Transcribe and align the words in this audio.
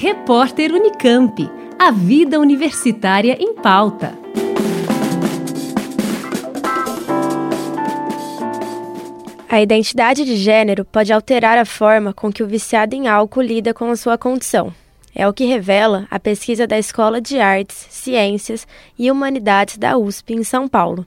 Repórter 0.00 0.72
Unicamp. 0.72 1.50
A 1.76 1.90
vida 1.90 2.38
universitária 2.38 3.36
em 3.40 3.52
pauta. 3.52 4.16
A 9.48 9.60
identidade 9.60 10.24
de 10.24 10.36
gênero 10.36 10.84
pode 10.84 11.12
alterar 11.12 11.58
a 11.58 11.64
forma 11.64 12.12
com 12.12 12.32
que 12.32 12.44
o 12.44 12.46
viciado 12.46 12.94
em 12.94 13.08
álcool 13.08 13.42
lida 13.42 13.74
com 13.74 13.90
a 13.90 13.96
sua 13.96 14.16
condição. 14.16 14.72
É 15.12 15.26
o 15.26 15.32
que 15.32 15.46
revela 15.46 16.06
a 16.12 16.20
pesquisa 16.20 16.64
da 16.64 16.78
Escola 16.78 17.20
de 17.20 17.40
Artes, 17.40 17.88
Ciências 17.90 18.68
e 18.96 19.10
Humanidades 19.10 19.78
da 19.78 19.98
USP 19.98 20.32
em 20.32 20.44
São 20.44 20.68
Paulo. 20.68 21.04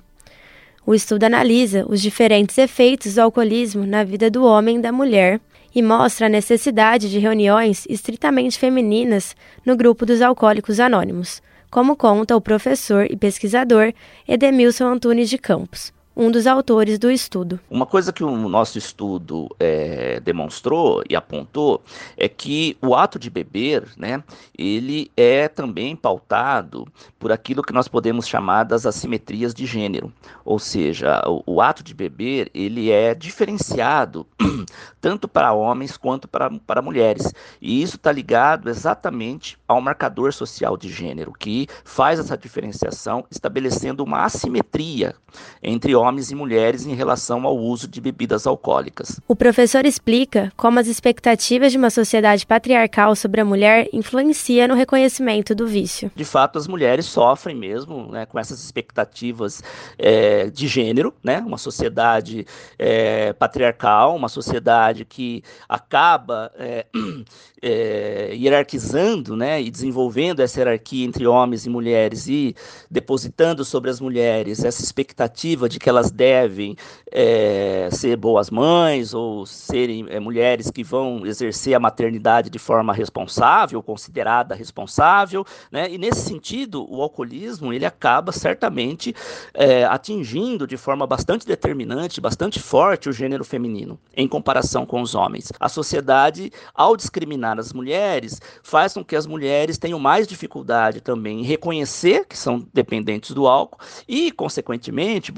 O 0.85 0.93
estudo 0.93 1.23
analisa 1.23 1.85
os 1.87 2.01
diferentes 2.01 2.57
efeitos 2.57 3.15
do 3.15 3.21
alcoolismo 3.21 3.85
na 3.85 4.03
vida 4.03 4.29
do 4.29 4.43
homem 4.43 4.79
e 4.79 4.81
da 4.81 4.91
mulher 4.91 5.39
e 5.73 5.81
mostra 5.81 6.25
a 6.25 6.29
necessidade 6.29 7.09
de 7.09 7.19
reuniões 7.19 7.85
estritamente 7.89 8.59
femininas 8.59 9.35
no 9.65 9.75
grupo 9.75 10.05
dos 10.05 10.21
alcoólicos 10.21 10.79
anônimos, 10.79 11.41
como 11.69 11.95
conta 11.95 12.35
o 12.35 12.41
professor 12.41 13.07
e 13.09 13.15
pesquisador 13.15 13.93
Edemilson 14.27 14.85
Antunes 14.85 15.29
de 15.29 15.37
Campos 15.37 15.93
um 16.15 16.29
dos 16.29 16.45
autores 16.45 16.99
do 16.99 17.09
estudo. 17.09 17.59
Uma 17.69 17.85
coisa 17.85 18.11
que 18.11 18.23
o 18.23 18.49
nosso 18.49 18.77
estudo 18.77 19.49
é, 19.59 20.19
demonstrou 20.19 21.03
e 21.09 21.15
apontou 21.15 21.81
é 22.17 22.27
que 22.27 22.77
o 22.81 22.95
ato 22.95 23.17
de 23.17 23.29
beber, 23.29 23.87
né, 23.97 24.23
ele 24.57 25.09
é 25.15 25.47
também 25.47 25.95
pautado 25.95 26.87
por 27.17 27.31
aquilo 27.31 27.63
que 27.63 27.73
nós 27.73 27.87
podemos 27.87 28.27
chamar 28.27 28.63
das 28.63 28.85
assimetrias 28.85 29.53
de 29.53 29.65
gênero, 29.65 30.11
ou 30.43 30.59
seja, 30.59 31.21
o, 31.25 31.55
o 31.55 31.61
ato 31.61 31.83
de 31.83 31.93
beber 31.93 32.49
ele 32.53 32.91
é 32.91 33.15
diferenciado 33.15 34.27
tanto 34.99 35.27
para 35.27 35.53
homens 35.53 35.97
quanto 35.97 36.27
para, 36.27 36.49
para 36.49 36.81
mulheres, 36.81 37.33
e 37.61 37.81
isso 37.81 37.95
está 37.95 38.11
ligado 38.11 38.69
exatamente 38.69 39.57
ao 39.67 39.81
marcador 39.81 40.33
social 40.33 40.75
de 40.75 40.89
gênero 40.89 41.31
que 41.33 41.67
faz 41.83 42.19
essa 42.19 42.37
diferenciação, 42.37 43.25
estabelecendo 43.31 44.03
uma 44.03 44.23
assimetria 44.25 45.15
entre 45.63 45.95
homens 46.01 46.31
e 46.31 46.35
mulheres 46.35 46.85
em 46.85 46.95
relação 46.95 47.45
ao 47.45 47.57
uso 47.57 47.87
de 47.87 48.01
bebidas 48.01 48.47
alcoólicas. 48.47 49.19
O 49.27 49.35
professor 49.35 49.85
explica 49.85 50.51
como 50.57 50.79
as 50.79 50.87
expectativas 50.87 51.71
de 51.71 51.77
uma 51.77 51.89
sociedade 51.89 52.45
patriarcal 52.45 53.15
sobre 53.15 53.41
a 53.41 53.45
mulher 53.45 53.87
influencia 53.93 54.67
no 54.67 54.73
reconhecimento 54.73 55.53
do 55.53 55.67
vício. 55.67 56.11
De 56.15 56.25
fato, 56.25 56.57
as 56.57 56.67
mulheres 56.67 57.05
sofrem 57.05 57.55
mesmo 57.55 58.11
né, 58.11 58.25
com 58.25 58.39
essas 58.39 58.63
expectativas 58.63 59.61
é, 59.97 60.49
de 60.49 60.67
gênero, 60.67 61.13
né, 61.23 61.39
uma 61.39 61.57
sociedade 61.57 62.45
é, 62.77 63.33
patriarcal, 63.33 64.15
uma 64.15 64.29
sociedade 64.29 65.05
que 65.05 65.43
acaba 65.69 66.51
é, 66.57 66.85
hierarquizando 68.33 69.35
né, 69.35 69.61
e 69.61 69.69
desenvolvendo 69.69 70.39
essa 70.39 70.59
hierarquia 70.59 71.05
entre 71.05 71.27
homens 71.27 71.65
e 71.65 71.69
mulheres 71.69 72.27
e 72.27 72.55
depositando 72.89 73.63
sobre 73.63 73.89
as 73.89 73.99
mulheres 73.99 74.63
essa 74.63 74.81
expectativa 74.81 75.69
de 75.69 75.79
que 75.79 75.89
elas 75.91 76.09
devem 76.09 76.75
é, 77.11 77.89
ser 77.91 78.15
boas 78.15 78.49
mães 78.49 79.13
ou 79.13 79.45
serem 79.45 80.05
é, 80.09 80.19
mulheres 80.19 80.71
que 80.71 80.83
vão 80.83 81.25
exercer 81.25 81.73
a 81.73 81.79
maternidade 81.79 82.49
de 82.49 82.57
forma 82.57 82.93
responsável, 82.93 83.83
considerada 83.83 84.55
responsável, 84.55 85.45
né? 85.71 85.91
E 85.91 85.97
nesse 85.97 86.21
sentido, 86.21 86.87
o 86.89 87.01
alcoolismo 87.01 87.73
ele 87.73 87.85
acaba 87.85 88.31
certamente 88.31 89.13
é, 89.53 89.83
atingindo 89.83 90.65
de 90.65 90.77
forma 90.77 91.05
bastante 91.05 91.45
determinante, 91.45 92.21
bastante 92.21 92.59
forte 92.59 93.09
o 93.09 93.13
gênero 93.13 93.43
feminino 93.43 93.99
em 94.15 94.27
comparação 94.27 94.85
com 94.85 95.01
os 95.01 95.13
homens. 95.13 95.51
A 95.59 95.67
sociedade, 95.67 96.51
ao 96.73 96.95
discriminar 96.95 97.59
as 97.59 97.73
mulheres, 97.73 98.39
faz 98.63 98.93
com 98.93 99.03
que 99.03 99.15
as 99.15 99.27
mulheres 99.27 99.77
tenham 99.77 99.99
mais 99.99 100.27
dificuldade 100.27 101.01
também 101.01 101.41
em 101.41 101.43
reconhecer 101.43 102.25
que 102.25 102.37
são 102.37 102.65
dependentes 102.73 103.31
do 103.31 103.47
álcool 103.47 103.79
e, 104.07 104.31
consequentemente, 104.31 105.31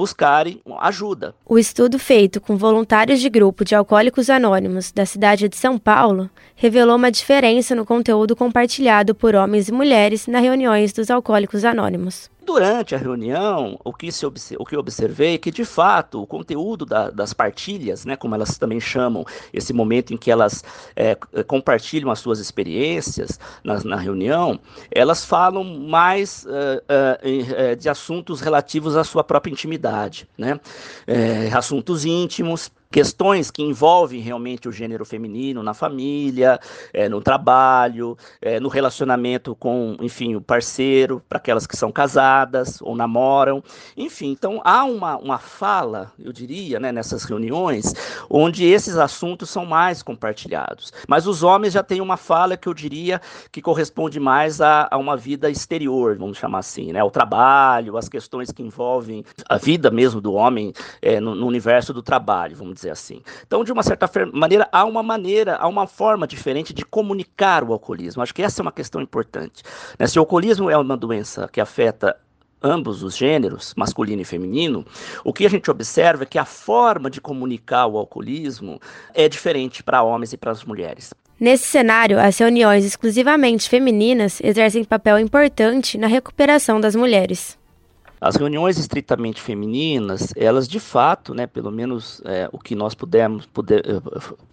ajuda. 0.79 1.35
O 1.45 1.57
estudo 1.57 1.99
feito 1.99 2.41
com 2.41 2.57
voluntários 2.57 3.19
de 3.19 3.29
grupo 3.29 3.63
de 3.63 3.75
alcoólicos 3.75 4.29
anônimos 4.29 4.91
da 4.91 5.05
cidade 5.05 5.47
de 5.47 5.55
São 5.55 5.77
Paulo 5.77 6.29
revelou 6.55 6.95
uma 6.95 7.11
diferença 7.11 7.75
no 7.75 7.85
conteúdo 7.85 8.35
compartilhado 8.35 9.13
por 9.13 9.35
homens 9.35 9.69
e 9.69 9.71
mulheres 9.71 10.27
nas 10.27 10.41
reuniões 10.41 10.93
dos 10.93 11.09
alcoólicos 11.09 11.63
anônimos. 11.63 12.32
Durante 12.45 12.93
a 12.93 12.97
reunião, 12.97 13.79
o 13.83 13.93
que, 13.93 14.11
se 14.11 14.25
o 14.25 14.65
que 14.65 14.75
observei 14.75 15.35
é 15.35 15.37
que, 15.37 15.49
de 15.49 15.63
fato, 15.63 16.21
o 16.21 16.27
conteúdo 16.27 16.85
da, 16.85 17.09
das 17.09 17.33
partilhas, 17.33 18.05
né, 18.05 18.17
como 18.17 18.35
elas 18.35 18.57
também 18.57 18.79
chamam, 18.79 19.25
esse 19.53 19.71
momento 19.71 20.13
em 20.13 20.17
que 20.17 20.29
elas 20.29 20.63
é, 20.95 21.15
compartilham 21.47 22.11
as 22.11 22.19
suas 22.19 22.39
experiências 22.39 23.39
na, 23.63 23.81
na 23.83 23.95
reunião, 23.95 24.59
elas 24.91 25.23
falam 25.25 25.63
mais 25.63 26.45
uh, 26.45 27.71
uh, 27.71 27.75
de 27.75 27.87
assuntos 27.87 28.41
relativos 28.41 28.97
à 28.97 29.03
sua 29.03 29.23
própria 29.23 29.51
intimidade, 29.51 30.27
né? 30.37 30.59
É, 31.07 31.49
assuntos 31.53 32.05
íntimos 32.05 32.71
questões 32.93 33.49
que 33.49 33.63
envolvem 33.63 34.21
realmente 34.21 34.69
o 34.69 34.71
gênero 34.71 35.03
feminino 35.03 35.63
na 35.63 35.73
família, 35.73 36.59
é, 36.93 37.09
no 37.09 37.21
trabalho, 37.21 38.15
é, 38.39 38.59
no 38.59 38.69
relacionamento 38.69 39.55
com, 39.55 39.97
enfim, 39.99 40.35
o 40.35 40.41
parceiro, 40.41 41.19
para 41.27 41.39
aquelas 41.39 41.65
que 41.65 41.75
são 41.75 41.91
casadas 41.91 42.79
ou 42.83 42.95
namoram, 42.95 43.63
enfim. 43.97 44.29
Então 44.29 44.61
há 44.63 44.83
uma, 44.83 45.17
uma 45.17 45.39
fala, 45.39 46.11
eu 46.19 46.31
diria, 46.31 46.79
né, 46.79 46.91
nessas 46.91 47.23
reuniões, 47.23 47.95
onde 48.29 48.63
esses 48.63 48.95
assuntos 48.95 49.49
são 49.49 49.65
mais 49.65 50.03
compartilhados. 50.03 50.93
Mas 51.07 51.25
os 51.25 51.41
homens 51.41 51.73
já 51.73 51.81
têm 51.81 51.99
uma 51.99 52.15
fala 52.15 52.55
que 52.55 52.69
eu 52.69 52.75
diria 52.75 53.19
que 53.51 53.59
corresponde 53.59 54.19
mais 54.19 54.61
a, 54.61 54.87
a 54.91 54.97
uma 54.99 55.17
vida 55.17 55.49
exterior, 55.49 56.15
vamos 56.15 56.37
chamar 56.37 56.59
assim, 56.59 56.93
né, 56.93 57.03
o 57.03 57.09
trabalho, 57.09 57.97
as 57.97 58.07
questões 58.07 58.51
que 58.51 58.61
envolvem 58.61 59.25
a 59.49 59.57
vida 59.57 59.89
mesmo 59.89 60.21
do 60.21 60.33
homem 60.33 60.71
é, 61.01 61.19
no, 61.19 61.33
no 61.33 61.47
universo 61.47 61.91
do 61.91 62.03
trabalho, 62.03 62.55
vamos 62.55 62.75
dizer 62.75 62.82
dizer 62.83 62.91
assim. 62.91 63.21
Então, 63.45 63.63
de 63.63 63.71
uma 63.71 63.83
certa 63.83 64.09
maneira, 64.31 64.67
há 64.71 64.85
uma 64.85 65.01
maneira, 65.01 65.55
há 65.55 65.67
uma 65.67 65.87
forma 65.87 66.27
diferente 66.27 66.73
de 66.73 66.85
comunicar 66.85 67.63
o 67.63 67.73
alcoolismo. 67.73 68.21
Acho 68.21 68.33
que 68.33 68.43
essa 68.43 68.61
é 68.61 68.63
uma 68.63 68.71
questão 68.71 69.01
importante. 69.01 69.63
Né? 69.97 70.07
Se 70.07 70.19
o 70.19 70.21
alcoolismo 70.21 70.69
é 70.69 70.77
uma 70.77 70.97
doença 70.97 71.47
que 71.51 71.61
afeta 71.61 72.15
ambos 72.61 73.03
os 73.03 73.17
gêneros, 73.17 73.73
masculino 73.75 74.21
e 74.21 74.25
feminino, 74.25 74.85
o 75.23 75.33
que 75.33 75.45
a 75.45 75.49
gente 75.49 75.69
observa 75.69 76.23
é 76.23 76.25
que 76.25 76.39
a 76.39 76.45
forma 76.45 77.09
de 77.09 77.19
comunicar 77.19 77.87
o 77.87 77.97
alcoolismo 77.97 78.79
é 79.13 79.27
diferente 79.27 79.83
para 79.83 80.01
homens 80.01 80.31
e 80.31 80.37
para 80.37 80.51
as 80.51 80.63
mulheres. 80.63 81.13
Nesse 81.39 81.65
cenário, 81.65 82.19
as 82.19 82.37
reuniões 82.37 82.85
exclusivamente 82.85 83.67
femininas 83.67 84.39
exercem 84.41 84.85
papel 84.85 85.19
importante 85.19 85.97
na 85.97 86.07
recuperação 86.07 86.79
das 86.79 86.95
mulheres. 86.95 87.57
As 88.23 88.37
reuniões 88.37 88.77
estritamente 88.77 89.41
femininas, 89.41 90.31
elas 90.37 90.65
de 90.65 90.79
fato, 90.79 91.33
né, 91.33 91.45
pelo 91.45 91.69
menos 91.69 92.21
é, 92.23 92.47
o 92.53 92.57
que 92.57 92.73
nós 92.73 92.95
pudemos, 92.95 93.45
puder, 93.45 93.79
eh, 93.85 94.01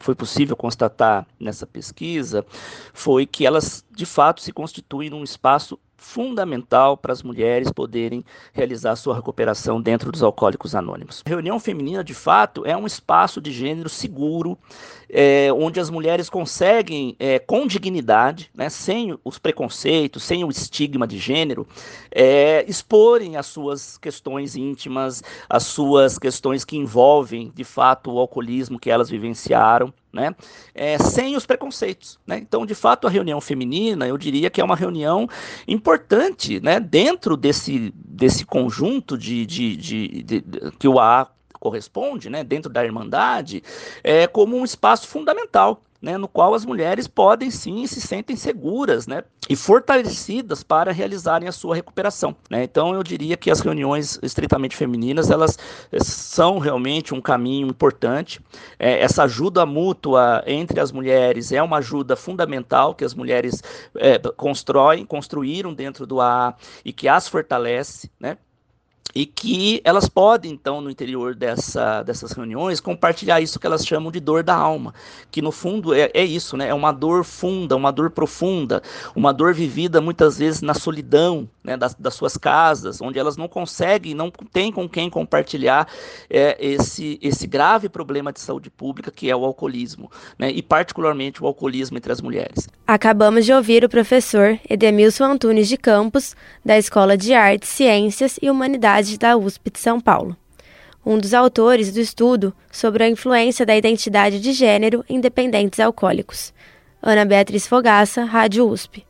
foi 0.00 0.12
possível 0.12 0.56
constatar 0.56 1.24
nessa 1.38 1.68
pesquisa, 1.68 2.44
foi 2.92 3.26
que 3.26 3.46
elas 3.46 3.84
de 3.94 4.04
fato 4.04 4.40
se 4.40 4.52
constituem 4.52 5.08
num 5.08 5.22
espaço 5.22 5.78
fundamental 6.00 6.96
para 6.96 7.12
as 7.12 7.22
mulheres 7.22 7.70
poderem 7.70 8.24
realizar 8.54 8.96
sua 8.96 9.14
recuperação 9.14 9.80
dentro 9.80 10.10
dos 10.10 10.22
alcoólicos 10.22 10.74
anônimos. 10.74 11.22
A 11.26 11.28
reunião 11.28 11.60
feminina, 11.60 12.02
de 12.02 12.14
fato, 12.14 12.64
é 12.64 12.74
um 12.74 12.86
espaço 12.86 13.40
de 13.40 13.52
gênero 13.52 13.88
seguro, 13.88 14.58
é, 15.10 15.52
onde 15.52 15.78
as 15.78 15.90
mulheres 15.90 16.30
conseguem, 16.30 17.14
é, 17.18 17.38
com 17.38 17.66
dignidade, 17.66 18.50
né, 18.54 18.70
sem 18.70 19.16
os 19.22 19.38
preconceitos, 19.38 20.22
sem 20.22 20.42
o 20.42 20.50
estigma 20.50 21.06
de 21.06 21.18
gênero, 21.18 21.68
é, 22.10 22.64
exporem 22.66 23.36
as 23.36 23.46
suas 23.46 23.98
questões 23.98 24.56
íntimas, 24.56 25.22
as 25.48 25.64
suas 25.64 26.18
questões 26.18 26.64
que 26.64 26.78
envolvem, 26.78 27.52
de 27.54 27.64
fato, 27.64 28.10
o 28.10 28.18
alcoolismo 28.18 28.78
que 28.78 28.90
elas 28.90 29.10
vivenciaram 29.10 29.92
né? 30.12 30.34
É, 30.74 30.98
sem 30.98 31.36
os 31.36 31.46
preconceitos. 31.46 32.18
Né? 32.26 32.38
Então, 32.38 32.66
de 32.66 32.74
fato, 32.74 33.06
a 33.06 33.10
reunião 33.10 33.40
feminina, 33.40 34.06
eu 34.06 34.18
diria 34.18 34.50
que 34.50 34.60
é 34.60 34.64
uma 34.64 34.76
reunião 34.76 35.28
importante 35.66 36.60
né? 36.60 36.80
dentro 36.80 37.36
desse, 37.36 37.92
desse 37.94 38.44
conjunto 38.44 39.16
de, 39.16 39.46
de, 39.46 39.76
de, 39.76 40.22
de 40.22 40.44
que 40.78 40.88
o 40.88 40.98
AA 40.98 41.28
corresponde, 41.58 42.30
né? 42.30 42.42
dentro 42.42 42.72
da 42.72 42.84
Irmandade, 42.84 43.62
é, 44.02 44.26
como 44.26 44.56
um 44.56 44.64
espaço 44.64 45.06
fundamental 45.06 45.82
né, 46.00 46.16
no 46.16 46.26
qual 46.26 46.54
as 46.54 46.64
mulheres 46.64 47.06
podem 47.06 47.50
sim 47.50 47.86
se 47.86 48.00
sentem 48.00 48.36
seguras 48.36 49.06
né, 49.06 49.22
e 49.48 49.56
fortalecidas 49.56 50.62
para 50.62 50.92
realizarem 50.92 51.48
a 51.48 51.52
sua 51.52 51.74
recuperação. 51.74 52.34
Né? 52.48 52.64
Então 52.64 52.94
eu 52.94 53.02
diria 53.02 53.36
que 53.36 53.50
as 53.50 53.60
reuniões 53.60 54.18
estritamente 54.22 54.76
femininas 54.76 55.30
elas 55.30 55.58
eh, 55.92 55.98
são 56.02 56.58
realmente 56.58 57.14
um 57.14 57.20
caminho 57.20 57.68
importante. 57.68 58.40
É, 58.78 59.00
essa 59.00 59.24
ajuda 59.24 59.66
mútua 59.66 60.42
entre 60.46 60.80
as 60.80 60.92
mulheres 60.92 61.52
é 61.52 61.62
uma 61.62 61.78
ajuda 61.78 62.16
fundamental 62.16 62.94
que 62.94 63.04
as 63.04 63.14
mulheres 63.14 63.62
é, 63.96 64.18
constroem, 64.36 65.04
construíram 65.04 65.74
dentro 65.74 66.06
do 66.06 66.20
AA 66.20 66.54
e 66.84 66.92
que 66.92 67.08
as 67.08 67.28
fortalece, 67.28 68.10
né? 68.18 68.38
E 69.14 69.26
que 69.26 69.80
elas 69.84 70.08
podem, 70.08 70.52
então, 70.52 70.80
no 70.80 70.90
interior 70.90 71.34
dessa, 71.34 72.02
dessas 72.02 72.32
reuniões, 72.32 72.80
compartilhar 72.80 73.40
isso 73.40 73.58
que 73.58 73.66
elas 73.66 73.86
chamam 73.86 74.10
de 74.10 74.20
dor 74.20 74.42
da 74.42 74.54
alma, 74.54 74.94
que 75.30 75.42
no 75.42 75.52
fundo 75.52 75.94
é, 75.94 76.10
é 76.14 76.24
isso, 76.24 76.56
né? 76.56 76.68
É 76.68 76.74
uma 76.74 76.92
dor 76.92 77.24
funda, 77.24 77.76
uma 77.76 77.90
dor 77.90 78.10
profunda, 78.10 78.82
uma 79.14 79.32
dor 79.32 79.54
vivida 79.54 80.00
muitas 80.00 80.38
vezes 80.38 80.62
na 80.62 80.74
solidão 80.74 81.48
né, 81.62 81.76
das, 81.76 81.94
das 81.94 82.14
suas 82.14 82.36
casas, 82.36 83.00
onde 83.00 83.18
elas 83.18 83.36
não 83.36 83.48
conseguem, 83.48 84.14
não 84.14 84.30
têm 84.30 84.72
com 84.72 84.88
quem 84.88 85.10
compartilhar 85.10 85.86
é, 86.28 86.56
esse, 86.58 87.18
esse 87.22 87.46
grave 87.46 87.88
problema 87.88 88.32
de 88.32 88.40
saúde 88.40 88.70
pública 88.70 89.10
que 89.10 89.30
é 89.30 89.36
o 89.36 89.44
alcoolismo, 89.44 90.10
né? 90.38 90.50
E 90.50 90.62
particularmente 90.62 91.42
o 91.42 91.46
alcoolismo 91.46 91.96
entre 91.96 92.12
as 92.12 92.20
mulheres. 92.20 92.68
Acabamos 92.86 93.44
de 93.44 93.52
ouvir 93.52 93.84
o 93.84 93.88
professor 93.88 94.58
Edemilson 94.68 95.24
Antunes 95.24 95.68
de 95.68 95.76
Campos, 95.76 96.34
da 96.64 96.78
Escola 96.78 97.16
de 97.16 97.34
Artes, 97.34 97.68
Ciências 97.68 98.38
e 98.40 98.50
Humanidades 98.50 99.18
da 99.18 99.36
USP 99.36 99.70
de 99.70 99.78
São 99.78 100.00
Paulo. 100.00 100.36
Um 101.04 101.18
dos 101.18 101.32
autores 101.32 101.92
do 101.92 102.00
estudo 102.00 102.54
sobre 102.70 103.04
a 103.04 103.08
influência 103.08 103.64
da 103.64 103.76
identidade 103.76 104.38
de 104.38 104.52
gênero 104.52 105.04
em 105.08 105.20
dependentes 105.20 105.80
alcoólicos. 105.80 106.52
Ana 107.02 107.24
Beatriz 107.24 107.66
Fogaça, 107.66 108.24
Rádio 108.24 108.68
USP. 108.68 109.09